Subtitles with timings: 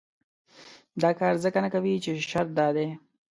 [1.01, 2.87] دا کار ځکه نه کوي چې شرط دا دی.